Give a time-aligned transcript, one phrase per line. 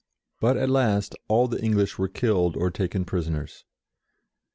[0.39, 3.65] But at last all the English were killed or taken prisoners.